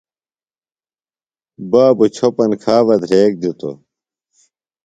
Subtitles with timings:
[1.71, 3.77] بابُوۡ چھوۡپن کھا بہ دھریک دِتوۡ